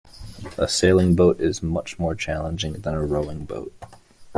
A 0.57 0.67
sailing 0.67 1.15
boat 1.15 1.39
is 1.39 1.61
much 1.61 1.99
more 1.99 2.15
challenging 2.15 2.73
than 2.73 2.95
a 2.95 3.05
rowing 3.05 3.45
boat 3.45 3.71